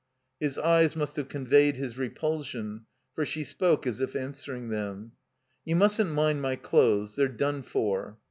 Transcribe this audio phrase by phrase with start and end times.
[0.39, 5.11] His eyes must have conveyed his repulsion, for she spoke as if answering them.
[5.63, 7.15] "You mustn't mind my dothes.
[7.15, 8.17] They're done for."